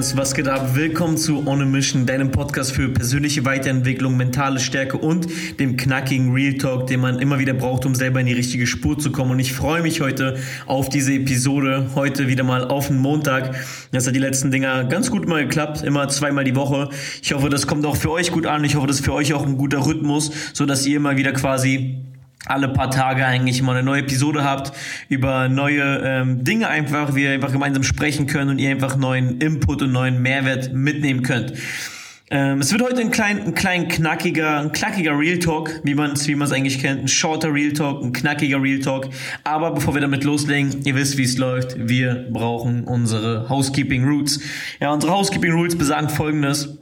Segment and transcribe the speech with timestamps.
[0.00, 0.74] Friends, was geht ab?
[0.74, 5.28] Willkommen zu On a Mission, deinem Podcast für persönliche Weiterentwicklung, mentale Stärke und
[5.60, 8.98] dem knackigen Real Talk, den man immer wieder braucht, um selber in die richtige Spur
[8.98, 9.32] zu kommen.
[9.32, 13.54] Und ich freue mich heute auf diese Episode, heute wieder mal auf den Montag.
[13.92, 16.88] Das hat die letzten Dinger ganz gut mal geklappt, immer zweimal die Woche.
[17.20, 18.64] Ich hoffe, das kommt auch für euch gut an.
[18.64, 21.32] Ich hoffe, das ist für euch auch ein guter Rhythmus, so dass ihr immer wieder
[21.32, 22.00] quasi
[22.46, 24.72] alle paar Tage eigentlich mal eine neue Episode habt,
[25.08, 29.82] über neue ähm, Dinge einfach, wir einfach gemeinsam sprechen können und ihr einfach neuen Input
[29.82, 31.52] und neuen Mehrwert mitnehmen könnt.
[32.32, 36.12] Ähm, es wird heute ein klein, ein klein knackiger, ein knackiger Real Talk, wie man
[36.12, 37.02] es wie man's eigentlich kennt.
[37.02, 39.08] Ein shorter Real Talk, ein knackiger Real Talk.
[39.42, 41.74] Aber bevor wir damit loslegen, ihr wisst, wie es läuft.
[41.76, 44.40] Wir brauchen unsere Housekeeping Roots.
[44.78, 46.79] Ja, unsere Housekeeping Rules besagen folgendes.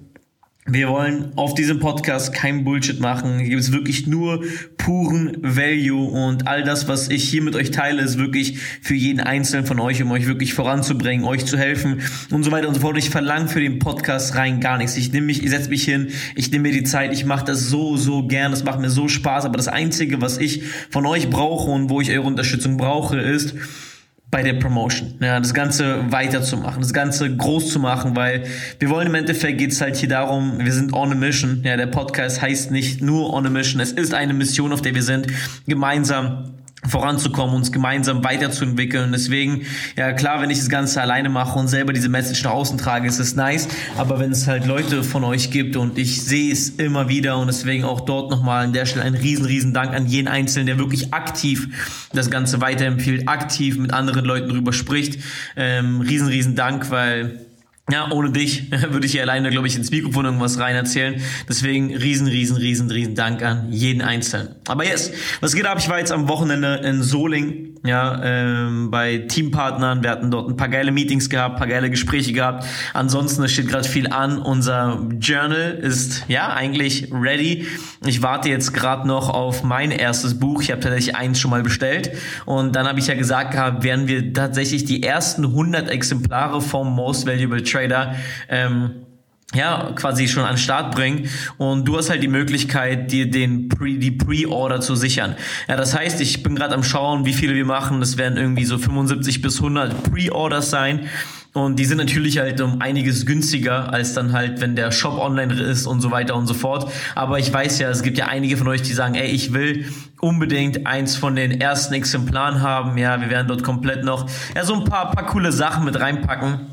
[0.71, 3.39] Wir wollen auf diesem Podcast kein Bullshit machen.
[3.39, 4.45] Hier gibt es wirklich nur
[4.77, 9.21] puren Value und all das, was ich hier mit euch teile, ist wirklich für jeden
[9.21, 12.83] Einzelnen von euch, um euch wirklich voranzubringen, euch zu helfen und so weiter und so
[12.83, 12.99] fort.
[12.99, 14.99] Ich verlange für den Podcast rein gar nichts.
[14.99, 17.71] Ich nehme mich, ich setze mich hin, ich nehme mir die Zeit, ich mache das
[17.71, 19.47] so, so gern, das macht mir so Spaß.
[19.47, 23.55] Aber das Einzige, was ich von euch brauche und wo ich eure Unterstützung brauche, ist,
[24.31, 25.15] bei der Promotion.
[25.21, 28.45] Ja, das Ganze weiterzumachen, das Ganze groß zu machen, weil
[28.79, 31.63] wir wollen im Endeffekt geht's halt hier darum, wir sind on a mission.
[31.65, 34.95] Ja, der Podcast heißt nicht nur on a mission, es ist eine Mission, auf der
[34.95, 35.29] wir sind,
[35.67, 36.58] gemeinsam
[36.89, 39.13] voranzukommen, uns gemeinsam weiterzuentwickeln.
[39.13, 39.63] Deswegen,
[39.97, 43.09] ja klar, wenn ich das Ganze alleine mache und selber diese Message nach außen trage,
[43.09, 43.69] ist es nice.
[43.97, 47.47] Aber wenn es halt Leute von euch gibt und ich sehe es immer wieder und
[47.49, 50.79] deswegen auch dort nochmal an der Stelle ein riesen, riesen Dank an jeden Einzelnen, der
[50.79, 51.69] wirklich aktiv
[52.13, 55.21] das Ganze weiterempfiehlt, aktiv mit anderen Leuten drüber spricht.
[55.57, 57.48] Ähm, riesen, riesen Dank, weil
[57.91, 61.21] ja, ohne dich würde ich hier alleine, glaube ich, ins Mikrofon irgendwas rein erzählen.
[61.49, 64.57] Deswegen riesen, riesen, riesen, riesen Dank an jeden Einzelnen.
[64.67, 65.79] Aber yes, was geht ab?
[65.79, 70.03] Ich war jetzt am Wochenende in Soling, ja, ähm, bei Teampartnern.
[70.03, 72.67] Wir hatten dort ein paar geile Meetings gehabt, paar geile Gespräche gehabt.
[72.93, 74.39] Ansonsten, es steht gerade viel an.
[74.39, 77.67] Unser Journal ist, ja, eigentlich ready.
[78.05, 80.63] Ich warte jetzt gerade noch auf mein erstes Buch.
[80.63, 82.13] Ich habe tatsächlich eins schon mal bestellt.
[82.45, 86.95] Und dann habe ich ja gesagt gehabt, werden wir tatsächlich die ersten 100 Exemplare vom
[86.95, 88.15] Most Valuable Trade Trader
[88.49, 89.07] ähm,
[89.55, 93.69] ja, quasi schon an den Start bringen und du hast halt die Möglichkeit, dir den
[93.69, 95.37] Pre, die Pre-Order zu sichern.
[95.69, 98.01] Ja, das heißt, ich bin gerade am schauen, wie viele wir machen.
[98.01, 101.09] Das werden irgendwie so 75 bis 100 Pre-Orders sein.
[101.55, 105.55] Und die sind natürlich halt um einiges günstiger als dann halt, wenn der Shop online
[105.55, 106.93] ist und so weiter und so fort.
[107.15, 109.87] Aber ich weiß ja, es gibt ja einige von euch, die sagen, ey, ich will
[110.21, 112.99] unbedingt eins von den ersten Exemplaren haben.
[112.99, 116.68] Ja, wir werden dort komplett noch, ja, so ein paar, paar coole Sachen mit reinpacken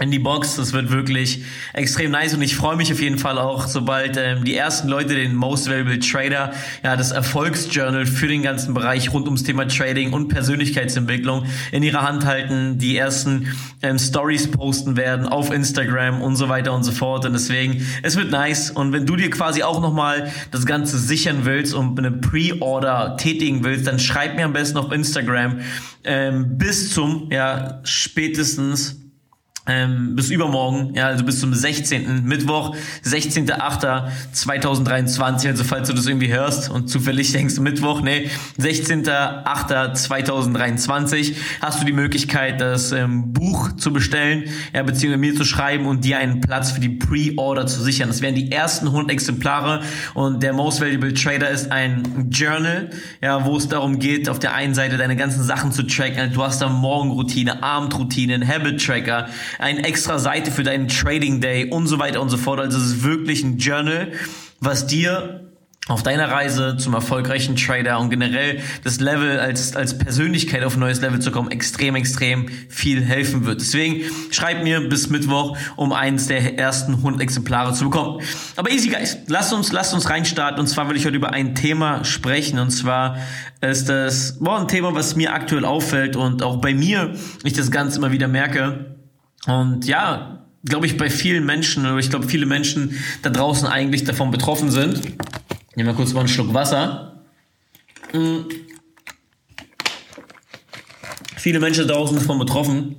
[0.00, 0.56] in die Box.
[0.56, 4.44] Das wird wirklich extrem nice und ich freue mich auf jeden Fall auch, sobald ähm,
[4.44, 6.52] die ersten Leute den Most Valuable Trader,
[6.82, 12.02] ja, das Erfolgsjournal für den ganzen Bereich rund ums Thema Trading und Persönlichkeitsentwicklung in ihrer
[12.02, 13.48] Hand halten, die ersten
[13.82, 17.24] ähm, Stories posten werden auf Instagram und so weiter und so fort.
[17.26, 18.70] Und deswegen, es wird nice.
[18.70, 23.64] Und wenn du dir quasi auch nochmal das Ganze sichern willst und eine Pre-Order tätigen
[23.64, 25.60] willst, dann schreib mir am besten auf Instagram
[26.04, 28.99] ähm, bis zum, ja, spätestens
[29.70, 32.24] ähm, bis übermorgen, ja, also bis zum 16.
[32.24, 41.80] Mittwoch, 16.08.2023, also falls du das irgendwie hörst und zufällig denkst Mittwoch, nee, 16.08.2023 hast
[41.80, 46.18] du die Möglichkeit, das ähm, Buch zu bestellen, ja, beziehungsweise mir zu schreiben und dir
[46.18, 48.08] einen Platz für die Pre-Order zu sichern.
[48.08, 49.82] Das wären die ersten 100 Exemplare
[50.14, 54.54] und der Most Valuable Trader ist ein Journal, ja, wo es darum geht, auf der
[54.54, 56.32] einen Seite deine ganzen Sachen zu tracken.
[56.32, 59.28] Du hast da Morgenroutine, Abendroutine, einen Habit Tracker,
[59.60, 62.60] eine extra Seite für deinen Trading Day und so weiter und so fort.
[62.60, 64.12] Also es ist wirklich ein Journal,
[64.60, 65.50] was dir
[65.90, 70.80] auf deiner Reise zum erfolgreichen Trader und generell das Level als, als Persönlichkeit auf ein
[70.80, 73.60] neues Level zu kommen, extrem, extrem viel helfen wird.
[73.60, 78.22] Deswegen schreib mir bis Mittwoch, um eins der ersten 100 Exemplare zu bekommen.
[78.56, 80.60] Aber easy guys, lasst uns, lasst uns reinstarten.
[80.60, 82.60] Und zwar will ich heute über ein Thema sprechen.
[82.60, 83.16] Und zwar
[83.60, 87.70] ist das, boah, ein Thema, was mir aktuell auffällt und auch bei mir ich das
[87.70, 88.89] Ganze immer wieder merke.
[89.46, 94.04] Und ja, glaube ich, bei vielen Menschen, oder ich glaube, viele Menschen da draußen eigentlich
[94.04, 95.02] davon betroffen sind.
[95.74, 97.22] Nehmen wir kurz mal einen Schluck Wasser.
[98.12, 98.46] Mhm.
[101.36, 102.96] Viele Menschen da draußen davon betroffen.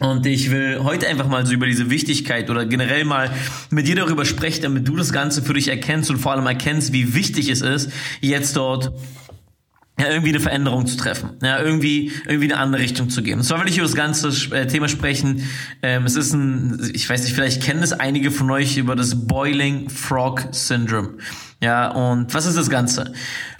[0.00, 3.30] Und ich will heute einfach mal so über diese Wichtigkeit oder generell mal
[3.70, 6.92] mit dir darüber sprechen, damit du das Ganze für dich erkennst und vor allem erkennst,
[6.92, 7.90] wie wichtig es ist,
[8.20, 8.92] jetzt dort
[9.98, 13.38] ja, irgendwie eine Veränderung zu treffen, ja, irgendwie, irgendwie eine andere Richtung zu gehen.
[13.38, 15.48] Und zwar will ich über das ganze äh, Thema sprechen.
[15.82, 19.26] Ähm, es ist ein, ich weiß nicht, vielleicht kennen es einige von euch über das
[19.26, 21.18] Boiling Frog Syndrome.
[21.62, 23.12] Ja, und was ist das Ganze?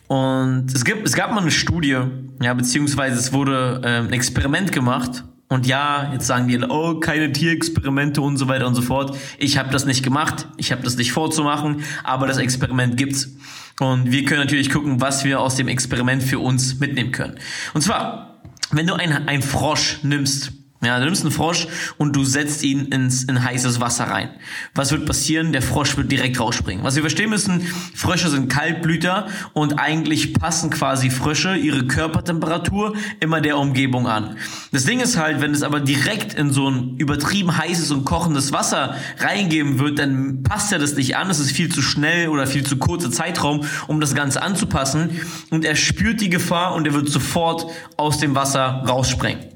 [0.09, 1.99] Und es gibt, es gab mal eine Studie,
[2.43, 7.31] ja, beziehungsweise es wurde ähm, ein Experiment gemacht Und ja, jetzt sagen die, oh, keine
[7.31, 9.17] Tierexperimente und so weiter und so fort.
[9.39, 13.37] Ich habe das nicht gemacht, ich habe das nicht vorzumachen, aber das Experiment gibt's.
[13.81, 17.39] Und wir können natürlich gucken, was wir aus dem Experiment für uns mitnehmen können.
[17.73, 18.41] Und zwar,
[18.71, 20.53] wenn du ein, ein Frosch nimmst,
[20.85, 21.67] ja, du nimmst einen Frosch
[21.99, 24.31] und du setzt ihn ins, in heißes Wasser rein.
[24.75, 25.53] Was wird passieren?
[25.53, 26.85] Der Frosch wird direkt rausspringen.
[26.85, 27.61] Was wir verstehen müssen,
[27.95, 34.37] Frösche sind Kaltblüter und eigentlich passen quasi Frösche ihre Körpertemperatur immer der Umgebung an.
[34.73, 38.53] Das Ding ist halt, wenn es aber direkt in so ein übertrieben heißes und kochendes
[38.53, 41.31] Wasser reingeben wird, dann passt ja das nicht an.
[41.31, 45.21] Es ist viel zu schnell oder viel zu kurzer Zeitraum, um das Ganze anzupassen.
[45.51, 47.67] Und er spürt die Gefahr und er wird sofort
[47.97, 49.54] aus dem Wasser rausspringen.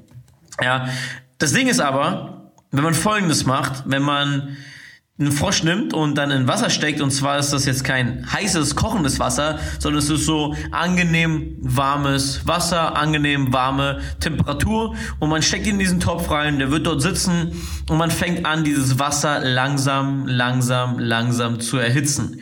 [0.63, 0.89] Ja,
[1.39, 4.57] das Ding ist aber, wenn man Folgendes macht, wenn man
[5.21, 8.77] einen Frosch nimmt und dann in Wasser steckt, und zwar ist das jetzt kein heißes,
[8.77, 15.67] kochendes Wasser, sondern es ist so angenehm warmes Wasser, angenehm warme Temperatur und man steckt
[15.67, 17.53] ihn in diesen Topf rein, der wird dort sitzen
[17.89, 22.41] und man fängt an, dieses Wasser langsam, langsam, langsam zu erhitzen.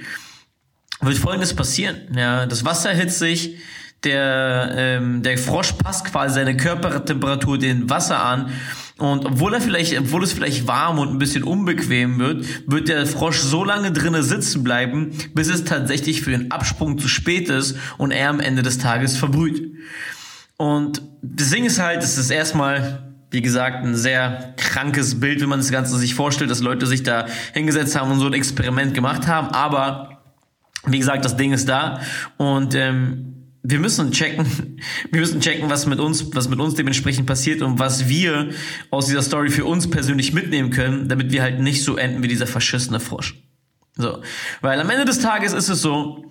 [1.00, 3.56] Wird folgendes passieren, ja, das Wasser erhitzt sich,
[4.04, 8.50] der, ähm, der Frosch passt quasi seine Körpertemperatur dem Wasser an.
[8.98, 13.06] Und obwohl er vielleicht, obwohl es vielleicht warm und ein bisschen unbequem wird, wird der
[13.06, 17.76] Frosch so lange drinnen sitzen bleiben, bis es tatsächlich für den Absprung zu spät ist
[17.98, 19.74] und er am Ende des Tages verbrüht.
[20.56, 25.48] Und das Ding ist halt, es ist erstmal wie gesagt, ein sehr krankes Bild, wenn
[25.48, 28.94] man das Ganze sich vorstellt, dass Leute sich da hingesetzt haben und so ein Experiment
[28.94, 29.48] gemacht haben.
[29.48, 30.22] Aber
[30.86, 32.00] wie gesagt, das Ding ist da
[32.36, 33.35] und ähm,
[33.68, 34.46] wir müssen checken,
[35.10, 38.50] wir müssen checken, was mit uns, was mit uns dementsprechend passiert und was wir
[38.90, 42.28] aus dieser Story für uns persönlich mitnehmen können, damit wir halt nicht so enden wie
[42.28, 43.34] dieser verschissene Frosch.
[43.96, 44.22] So.
[44.60, 46.30] Weil am Ende des Tages ist es so,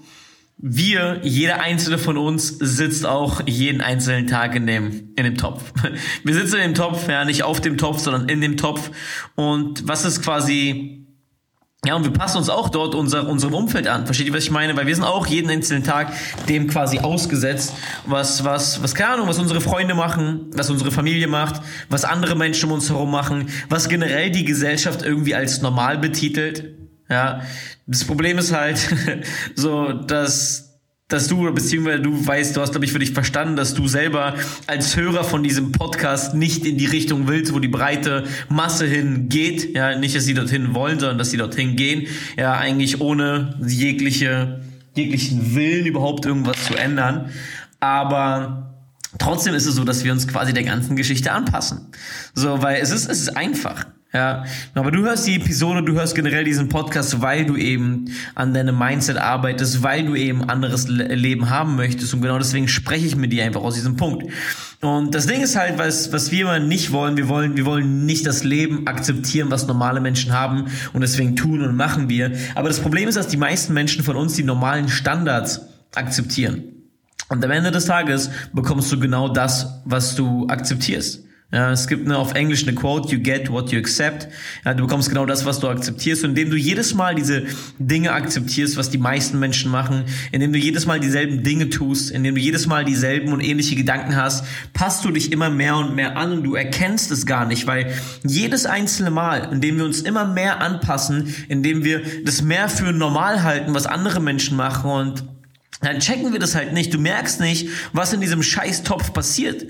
[0.57, 5.73] wir, jeder einzelne von uns sitzt auch jeden einzelnen Tag in dem, in dem Topf.
[6.23, 8.89] Wir sitzen in dem Topf, ja, nicht auf dem Topf, sondern in dem Topf.
[9.35, 11.04] Und was ist quasi
[11.85, 14.05] ja, und wir passen uns auch dort unser, unserem Umfeld an.
[14.05, 14.75] Versteht ihr, was ich meine?
[14.75, 16.11] Weil wir sind auch jeden einzelnen Tag
[16.49, 17.73] dem quasi ausgesetzt,
[18.05, 22.35] was, was, was, keine Ahnung, was unsere Freunde machen, was unsere Familie macht, was andere
[22.35, 26.75] Menschen um uns herum machen, was generell die Gesellschaft irgendwie als normal betitelt.
[27.09, 27.41] Ja,
[27.85, 28.79] das Problem ist halt
[29.55, 30.64] so, dass
[31.07, 34.33] dass du, beziehungsweise du weißt, du hast, glaube ich, für dich verstanden, dass du selber
[34.65, 39.75] als Hörer von diesem Podcast nicht in die Richtung willst, wo die breite Masse hingeht.
[39.75, 42.07] Ja, nicht, dass sie dorthin wollen, sondern dass sie dorthin gehen.
[42.37, 44.61] Ja, eigentlich ohne jegliche,
[44.95, 47.29] jeglichen Willen überhaupt irgendwas zu ändern.
[47.79, 48.81] Aber
[49.19, 51.91] trotzdem ist es so, dass wir uns quasi der ganzen Geschichte anpassen.
[52.33, 53.85] So, weil es ist, es ist einfach.
[54.15, 54.45] Ja,
[54.75, 58.79] aber du hörst die Episode, du hörst generell diesen Podcast, weil du eben an deinem
[58.79, 63.33] Mindset arbeitest, weil du eben anderes Leben haben möchtest und genau deswegen spreche ich mit
[63.33, 64.31] dir einfach aus diesem Punkt.
[64.79, 68.05] Und das Ding ist halt, was, was wir immer nicht wollen, wir wollen, wir wollen
[68.05, 72.31] nicht das Leben akzeptieren, was normale Menschen haben und deswegen tun und machen wir.
[72.55, 75.59] Aber das Problem ist, dass die meisten Menschen von uns die normalen Standards
[75.93, 76.63] akzeptieren.
[77.27, 81.24] Und am Ende des Tages bekommst du genau das, was du akzeptierst.
[81.55, 84.27] Ja, es gibt eine, auf Englisch eine Quote, you get what you accept.
[84.65, 86.25] Ja, du bekommst genau das, was du akzeptierst.
[86.25, 87.43] Und indem du jedes Mal diese
[87.79, 92.35] Dinge akzeptierst, was die meisten Menschen machen, indem du jedes Mal dieselben Dinge tust, indem
[92.35, 94.43] du jedes Mal dieselben und ähnliche Gedanken hast,
[94.73, 97.93] passt du dich immer mehr und mehr an und du erkennst es gar nicht, weil
[98.25, 103.43] jedes einzelne Mal, indem wir uns immer mehr anpassen, indem wir das mehr für normal
[103.43, 105.23] halten, was andere Menschen machen und
[105.79, 106.93] dann checken wir das halt nicht.
[106.93, 109.65] Du merkst nicht, was in diesem Scheißtopf passiert.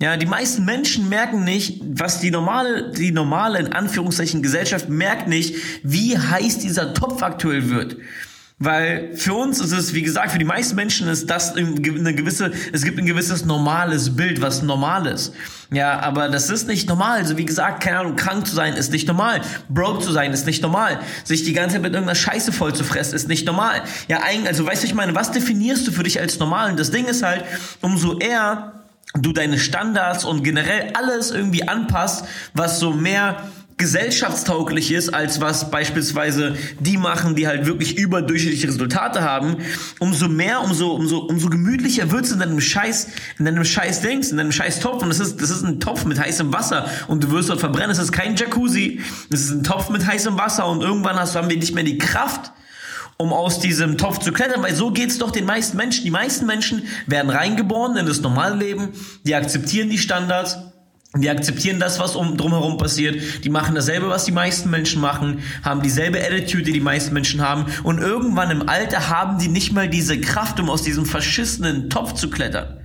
[0.00, 5.28] Ja, die meisten Menschen merken nicht, was die normale, die normale, in Anführungszeichen, Gesellschaft merkt
[5.28, 7.96] nicht, wie heiß dieser Topf aktuell wird.
[8.58, 12.52] Weil für uns ist es, wie gesagt, für die meisten Menschen ist das eine gewisse,
[12.72, 15.32] es gibt ein gewisses normales Bild, was normal ist.
[15.72, 17.18] Ja, aber das ist nicht normal.
[17.18, 19.42] Also wie gesagt, keine Ahnung, krank zu sein ist nicht normal.
[19.68, 21.00] Broke zu sein ist nicht normal.
[21.24, 23.82] Sich die ganze Zeit mit irgendeiner Scheiße voll zu fressen ist nicht normal.
[24.06, 26.70] Ja, eigentlich, also weißt du, ich meine, was definierst du für dich als normal?
[26.70, 27.44] Und das Ding ist halt,
[27.80, 28.83] umso eher
[29.14, 33.36] du deine Standards und generell alles irgendwie anpasst, was so mehr
[33.76, 39.56] gesellschaftstauglich ist, als was beispielsweise die machen, die halt wirklich überdurchschnittliche Resultate haben,
[39.98, 44.36] umso mehr, umso, umso, umso gemütlicher wird's in deinem Scheiß, in deinem Scheiß Dings, in
[44.36, 45.02] deinem Scheiß Topf.
[45.02, 47.90] Und das ist, das ist ein Topf mit heißem Wasser und du wirst dort verbrennen.
[47.90, 49.00] Es ist kein Jacuzzi.
[49.32, 51.84] Es ist ein Topf mit heißem Wasser und irgendwann hast du, haben wir nicht mehr
[51.84, 52.52] die Kraft,
[53.16, 56.04] um aus diesem Topf zu klettern, weil so geht's doch den meisten Menschen.
[56.04, 58.88] Die meisten Menschen werden reingeboren in das normale Leben,
[59.24, 60.58] die akzeptieren die Standards,
[61.16, 63.44] die akzeptieren das, was um, drumherum passiert.
[63.44, 67.40] Die machen dasselbe, was die meisten Menschen machen, haben dieselbe Attitude, die die meisten Menschen
[67.40, 67.66] haben.
[67.84, 72.14] Und irgendwann im Alter haben die nicht mal diese Kraft, um aus diesem verschissenen Topf
[72.14, 72.80] zu klettern.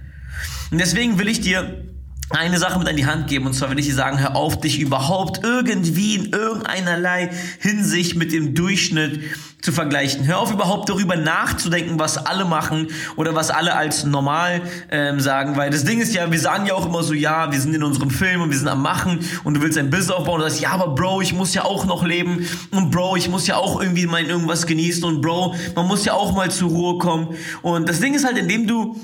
[0.70, 1.89] Und deswegen will ich dir
[2.30, 3.48] eine Sache mit an die Hand geben.
[3.48, 8.32] Und zwar will ich dir sagen, hör auf, dich überhaupt irgendwie in irgendeinerlei Hinsicht mit
[8.32, 9.22] dem Durchschnitt
[9.62, 10.26] zu vergleichen.
[10.26, 15.58] Hör auf, überhaupt darüber nachzudenken, was alle machen oder was alle als normal ähm, sagen.
[15.58, 17.84] Weil das Ding ist ja, wir sagen ja auch immer so, ja, wir sind in
[17.84, 20.62] unserem Film und wir sind am Machen und du willst ein Business aufbauen und sagst,
[20.62, 23.82] ja, aber Bro, ich muss ja auch noch leben und Bro, ich muss ja auch
[23.82, 27.36] irgendwie mein irgendwas genießen und Bro, man muss ja auch mal zur Ruhe kommen.
[27.62, 28.96] Und das Ding ist halt, indem du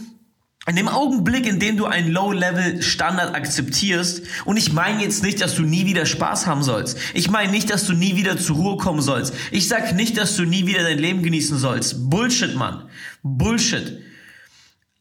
[0.68, 5.56] in dem Augenblick, in dem du einen Low-Level-Standard akzeptierst, und ich meine jetzt nicht, dass
[5.56, 6.98] du nie wieder Spaß haben sollst.
[7.14, 9.36] Ich meine nicht, dass du nie wieder zur Ruhe kommen sollst.
[9.52, 12.10] Ich sag nicht, dass du nie wieder dein Leben genießen sollst.
[12.10, 12.90] Bullshit, Mann.
[13.22, 14.00] Bullshit.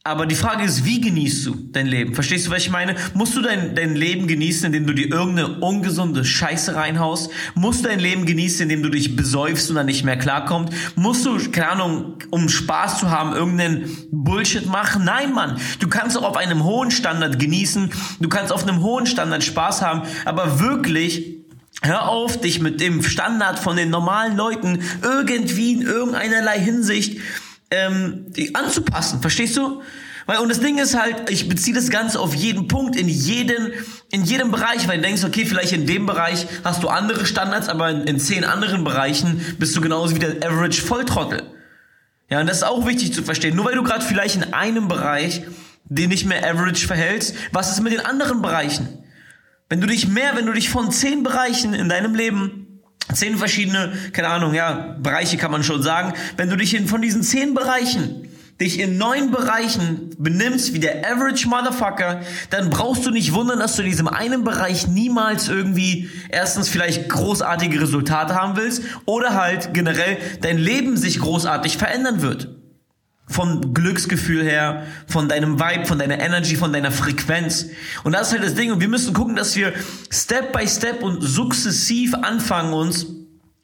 [0.07, 2.15] Aber die Frage ist, wie genießt du dein Leben?
[2.15, 2.95] Verstehst du, was ich meine?
[3.15, 7.31] Musst du dein, dein Leben genießen, indem du dir irgendeine ungesunde Scheiße reinhaust?
[7.55, 10.75] Musst du dein Leben genießen, indem du dich besäufst und dann nicht mehr klarkommst?
[10.95, 15.07] Musst du, keine Ahnung, um Spaß zu haben, irgendeinen Bullshit machen?
[15.07, 15.59] Nein, Mann.
[15.81, 17.91] Du kannst auch auf einem hohen Standard genießen.
[18.21, 20.03] Du kannst auf einem hohen Standard Spaß haben.
[20.27, 21.35] Aber wirklich,
[21.83, 27.21] Hör auf, dich mit dem Standard von den normalen Leuten irgendwie in irgendeinerlei Hinsicht
[27.75, 29.21] ähm, anzupassen.
[29.21, 29.83] Verstehst du?
[30.27, 33.73] Weil, und das Ding ist halt, ich beziehe das Ganze auf jeden Punkt, in jeden,
[34.11, 37.69] in jedem Bereich, weil du denkst, okay, vielleicht in dem Bereich hast du andere Standards,
[37.69, 41.43] aber in, in zehn anderen Bereichen bist du genauso wie der Average Volltrottel.
[42.31, 43.55] Ja, und das ist auch wichtig zu verstehen.
[43.55, 45.43] Nur weil du gerade vielleicht in einem Bereich
[45.85, 49.05] den nicht mehr average verhältst, was ist mit den anderen Bereichen?
[49.69, 52.74] Wenn du dich mehr, wenn du dich von zehn Bereichen in deinem Leben
[53.13, 56.15] zehn verschiedene, keine Ahnung, ja, Bereiche kann man schon sagen.
[56.37, 58.29] Wenn du dich in, von diesen zehn Bereichen
[58.61, 62.21] dich in neun Bereichen benimmst wie der Average Motherfucker,
[62.51, 67.09] dann brauchst du nicht wundern, dass du in diesem einen Bereich niemals irgendwie erstens vielleicht
[67.09, 72.49] großartige Resultate haben willst oder halt generell dein Leben sich großartig verändern wird
[73.27, 77.67] vom Glücksgefühl her, von deinem Vibe, von deiner Energy, von deiner Frequenz.
[78.03, 78.71] Und das ist halt das Ding.
[78.73, 79.73] Und wir müssen gucken, dass wir
[80.11, 83.07] Step by Step und sukzessiv anfangen, uns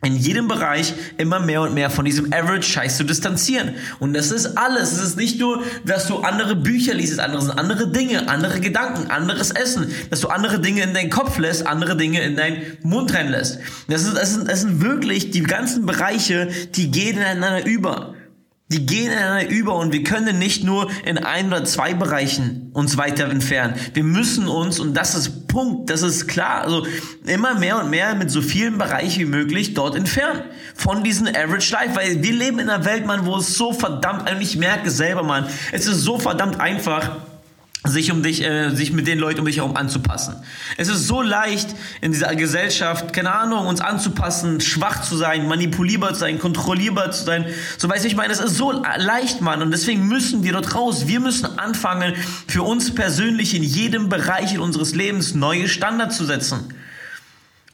[0.03, 3.75] in jedem Bereich immer mehr und mehr von diesem Average-Scheiß zu distanzieren.
[3.99, 4.93] Und das ist alles.
[4.93, 9.11] Es ist nicht nur, dass du andere Bücher liest, andere sind andere Dinge, andere Gedanken,
[9.11, 13.13] anderes Essen, dass du andere Dinge in deinen Kopf lässt, andere Dinge in deinen Mund
[13.13, 13.59] rennen lässt.
[13.89, 18.15] Das, ist, das, sind, das sind wirklich die ganzen Bereiche, die gehen ineinander über.
[18.73, 22.97] Die gehen ineinander über und wir können nicht nur in ein oder zwei Bereichen uns
[22.97, 23.75] weiter entfernen.
[23.95, 26.87] Wir müssen uns, und das ist Punkt, das ist klar, also
[27.27, 30.43] immer mehr und mehr mit so vielen Bereichen wie möglich dort entfernen.
[30.77, 34.31] Von diesen Average Life, weil wir leben in einer Welt, Mann, wo es so verdammt,
[34.41, 37.17] ich merke selber, Mann, es ist so verdammt einfach,
[37.85, 40.37] sich um dich, äh, sich mit den Leuten um dich herum anzupassen.
[40.77, 46.13] Es ist so leicht in dieser Gesellschaft, keine Ahnung, uns anzupassen, schwach zu sein, manipulierbar
[46.13, 47.47] zu sein, kontrollierbar zu sein.
[47.79, 49.63] So weiß ich meine, es ist so leicht, Mann.
[49.63, 51.07] Und deswegen müssen wir dort raus.
[51.07, 52.15] Wir müssen anfangen,
[52.47, 56.75] für uns persönlich in jedem Bereich in unseres Lebens neue Standards zu setzen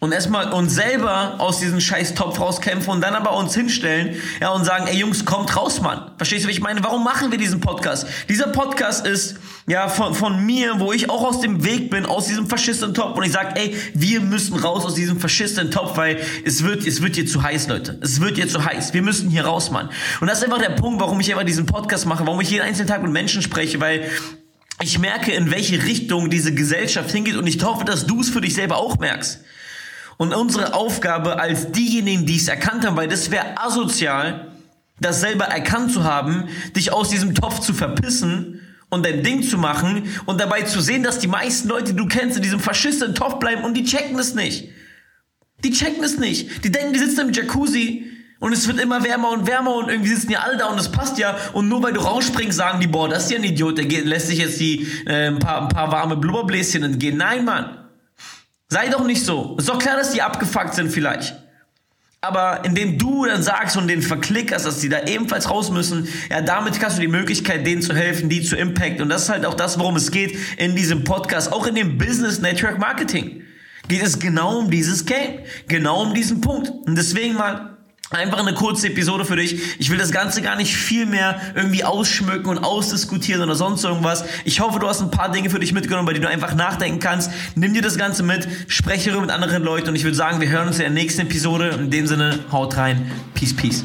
[0.06, 4.50] und erstmal uns selber aus diesem scheiß Topf rauskämpfen und dann aber uns hinstellen ja,
[4.50, 6.12] und sagen, ey Jungs, kommt raus, Mann.
[6.16, 6.84] Verstehst du, was ich meine?
[6.84, 8.06] Warum machen wir diesen Podcast?
[8.28, 9.36] Dieser Podcast ist
[9.66, 13.16] ja von, von mir, wo ich auch aus dem Weg bin, aus diesem faschistischen Topf
[13.16, 17.02] und ich sage, ey, wir müssen raus aus diesem faschistischen Topf, weil es wird, es
[17.02, 17.98] wird hier zu heiß, Leute.
[18.00, 18.94] Es wird hier zu heiß.
[18.94, 19.90] Wir müssen hier raus, Mann.
[20.20, 22.62] Und das ist einfach der Punkt, warum ich einfach diesen Podcast mache, warum ich jeden
[22.62, 24.08] einzelnen Tag mit Menschen spreche, weil
[24.80, 28.40] ich merke, in welche Richtung diese Gesellschaft hingeht und ich hoffe, dass du es für
[28.40, 29.40] dich selber auch merkst.
[30.16, 34.52] Und unsere Aufgabe als diejenigen, die es erkannt haben, weil das wäre asozial,
[35.00, 36.44] das selber erkannt zu haben,
[36.74, 41.02] dich aus diesem Topf zu verpissen und dein Ding zu machen und dabei zu sehen,
[41.02, 44.18] dass die meisten Leute, die du kennst, in diesem faschistischen Topf bleiben und die checken
[44.18, 44.70] es nicht.
[45.64, 46.64] Die checken es nicht.
[46.64, 50.10] Die denken, die sitzen im Jacuzzi und es wird immer wärmer und wärmer und irgendwie
[50.10, 51.36] sitzen ja alle da und es passt ja.
[51.52, 54.04] Und nur weil du rausspringst, sagen die, boah, das ist ja ein Idiot, der geht,
[54.04, 57.16] lässt sich jetzt die, äh, ein, paar, ein paar warme Blubberbläschen entgehen.
[57.16, 57.85] Nein, Mann.
[58.76, 59.56] Sei doch nicht so.
[59.58, 61.34] Ist doch klar, dass die abgefuckt sind vielleicht.
[62.20, 66.42] Aber indem du dann sagst und den verklickerst, dass die da ebenfalls raus müssen, ja,
[66.42, 69.00] damit hast du die Möglichkeit, denen zu helfen, die zu impact.
[69.00, 71.96] Und das ist halt auch das, worum es geht in diesem Podcast, auch in dem
[71.96, 73.44] Business Network Marketing.
[73.88, 76.68] Geht es genau um dieses Game, genau um diesen Punkt.
[76.68, 77.75] Und deswegen mal
[78.10, 79.80] Einfach eine kurze Episode für dich.
[79.80, 84.24] Ich will das Ganze gar nicht viel mehr irgendwie ausschmücken und ausdiskutieren oder sonst irgendwas.
[84.44, 87.00] Ich hoffe, du hast ein paar Dinge für dich mitgenommen, bei denen du einfach nachdenken
[87.00, 87.30] kannst.
[87.56, 90.68] Nimm dir das Ganze mit, spreche mit anderen Leuten und ich würde sagen, wir hören
[90.68, 91.70] uns in der nächsten Episode.
[91.70, 93.10] In dem Sinne, haut rein.
[93.34, 93.84] Peace, peace.